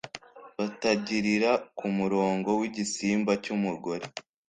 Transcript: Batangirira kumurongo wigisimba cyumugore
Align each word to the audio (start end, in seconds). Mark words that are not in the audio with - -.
Batangirira 0.57 1.51
kumurongo 1.77 2.49
wigisimba 2.59 3.31
cyumugore 3.43 4.05